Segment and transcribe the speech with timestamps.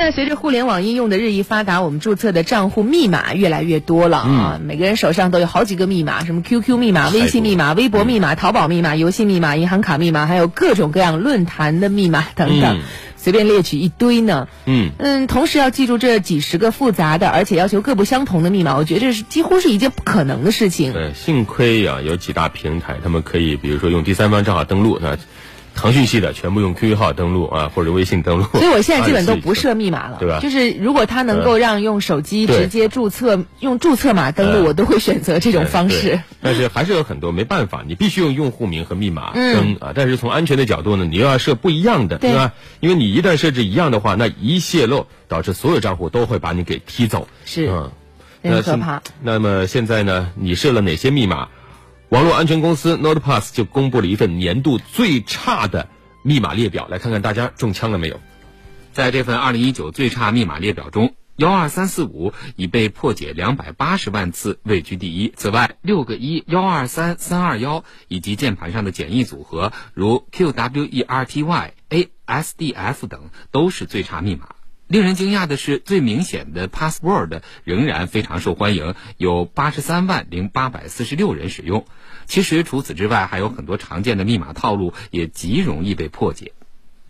[0.00, 4.58] 现在随着互联网应用的日益发达，我们注册的账户密码越来越多了啊！
[4.64, 12.80] 每个人手上都有好几个密码，什么 QQ 密码、微信密码、微博密码、淘宝密码、游戏密码、银行卡密码，还有各种各样论坛的密码等等，
[13.18, 14.48] 随便列举一堆呢。
[14.64, 20.94] 嗯嗯，同时要记住这几十个复杂的，而且要求各不相同的密码，我觉得这是几乎是一件不可能的事情。
[20.94, 25.18] 对，幸亏啊有几大平台，他们可以比如说用第三方账号登录啊。
[25.80, 28.44] 腾讯系的全部用 QQ 号登录啊，或者微信登录。
[28.52, 30.38] 所以我现在基本都不设密码了，对吧？
[30.40, 36.20] 就是如果他能够让用手机直接注册，用注册码登录，我都会选择这种方式。
[36.42, 39.92] 但是还是有很多没办法，你必须用用户名和密码登啊。
[39.94, 42.52] 但是从安全的角度呢，你又要设不一样的，对吧？
[42.80, 47.26] 因为你一旦设置一样的话，那一泄露，导致所有账户都会把你给踢走。
[47.46, 47.90] 是，嗯，
[48.42, 49.00] 很可怕。
[49.22, 51.48] 那么现在呢，你设了哪些密码？
[52.10, 55.88] 网络安全公司 NotePass 就公布了一份年度最差的
[56.24, 58.18] 密码列表，来看看大家中枪了没有？
[58.92, 65.32] 在这份2019最差密码列表中，幺二三四五已被破解两百八十万次，位居第一。
[65.36, 71.70] 此外，六个一、幺二三、三二幺以及键盘上的简易组合，如 QWERTY、
[72.26, 74.48] ASDF 等，都是最差密码。
[74.90, 81.84] 令人惊讶的是，最明显的 password 仍然非常受欢迎，有八十三万零八百四十六人使用。
[82.26, 86.50] 其实除此之外，还有很多常见的密码套路也极容易被破解。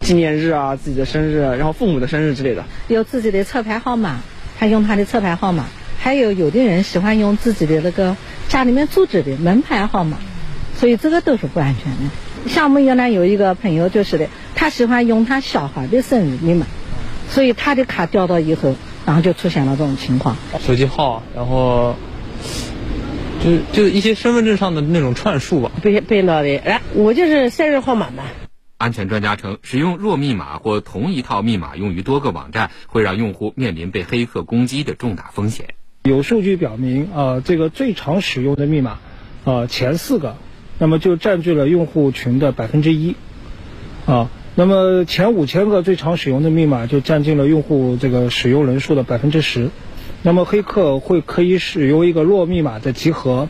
[0.00, 2.66] 纪念日啊，自己的生日，然后父母的生日之类的。
[2.88, 4.20] 有自己的车牌号码，
[4.58, 5.64] 他用他的车牌号码。
[5.98, 8.14] 还有有的人喜欢用自己的那个
[8.48, 10.18] 家里面住址的门牌号码，
[10.76, 12.50] 所以这个都是不安全的。
[12.50, 16.66] 像我们原来有一个朋友就是的，他喜欢用他小孩的生日密码。
[17.30, 18.74] 所以他的卡掉到以后，
[19.06, 20.36] 然后就出现了这种情况。
[20.58, 21.94] 手机号，然后
[23.42, 25.70] 就是就是一些身份证上的那种串数吧。
[25.80, 28.24] 背背了的，哎，我就是生日号码嘛。
[28.78, 35.74] 安全专家称，使用弱密码或同一套密码用于多个网站，会让用户面临被黑客攻击的重大风险。
[36.02, 38.98] 有数据表明，呃，这个最常使用的密码，
[39.44, 40.36] 呃，前四个，
[40.78, 43.14] 那么就占据了用户群的百分之一，
[44.06, 44.30] 啊。
[44.56, 49.70] 那么前五千个最常使用的密码就占尽了用户这个使用人数的百分之十。
[50.22, 53.48] 那么黑客会可以使用一个弱密码的集合，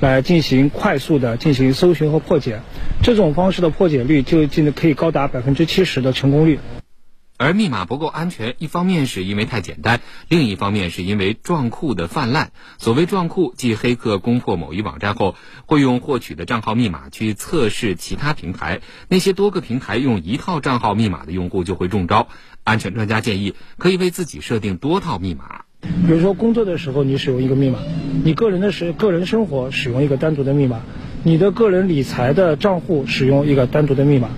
[0.00, 2.60] 来进行快速的进行搜寻和破解。
[3.02, 6.58] 这种方式的破解率就近的可以高达百分之七十的成功率。
[7.38, 12.50] 而密码不够安全，一方面是因为太简单，另一方面是因为撞库的泛滥。
[12.78, 18.80] 所谓撞库，即黑客攻破某一网站后，会用获取的账号密码去测试其他平台。
[19.08, 22.26] 那些多个平台用一套账号密码的用户就会中招。
[22.64, 25.62] 安全专家建议，可以为自己设定多套密码。
[25.80, 27.78] 比如说，工作的时候你使用一个密码，
[28.24, 30.80] 你个人的时个人生活使用一个单独的密码，
[31.22, 34.28] 你的个人理财的账户使用一个单独的密码。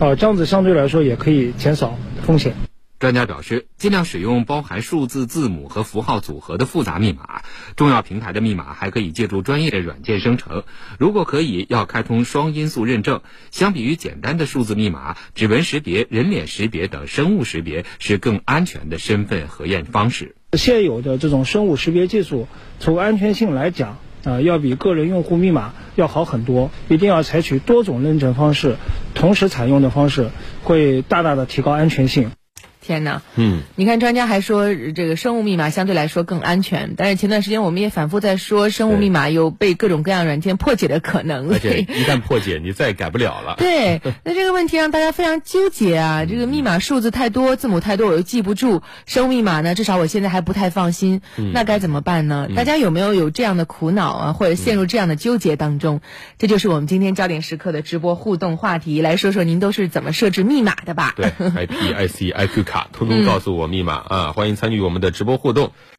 [0.00, 2.54] 啊，这样子相对来说也可以减少风险。
[2.98, 7.42] 专家表示，尽量使用包含数字、字母和符号组合的复杂密码。
[7.76, 10.64] 重要平台的密码还可以借助专业的软件生成。
[10.98, 13.20] 如果可以，要开通双因素认证。
[13.50, 20.34] 相比于简单的数字密码，指纹识别、人脸识别等生物识别是更安全的身份核验方式。
[20.54, 22.48] 现有的这种生物识别技术，
[22.80, 23.98] 从安全性来讲。
[24.24, 28.74] 啊，要比个人用户密码要好很多，一定要采取多种认证方式，
[29.16, 30.30] 同时采用的方式
[30.62, 32.32] 会大大的提高安全性。
[32.86, 43.56] 天哪，嗯，你看专家还说这个生物密码相对来说更安全，但是前段时间我们也反复在说生物密码有被各种各样软件破解的可能，而且一旦破解，你再也改不了了。
[43.58, 46.24] 对，那这个问题让大家非常纠结啊！
[46.24, 48.82] 这个密码数字太多，字母太多，我又记不住。
[49.04, 51.22] 生物密码呢，至少我现在还不太放心。
[51.52, 52.46] 那该怎么办呢？
[52.54, 56.00] 大家有没有有这样的苦恼啊，或者陷入这样的纠结当中？
[56.38, 61.14] 这就是我们今天焦点时刻的直播互动话题，来说说您都是怎么设置密码的吧？
[61.16, 62.88] 对，IP、IC、IQ 卡。
[62.92, 64.32] 通通告诉我密码啊！
[64.32, 65.72] 欢迎参与我们的直播互动。